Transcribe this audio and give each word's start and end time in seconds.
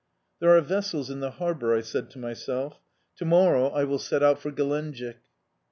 "There 0.39 0.57
are 0.57 0.61
vessels 0.61 1.11
in 1.11 1.19
the 1.19 1.29
harbour," 1.29 1.75
I 1.77 1.81
said 1.81 2.09
to 2.09 2.17
myself. 2.17 2.79
"To 3.17 3.25
morrow 3.25 3.67
I 3.67 3.83
will 3.83 3.99
set 3.99 4.23
out 4.23 4.39
for 4.39 4.49
Gelenjik." 4.51 5.17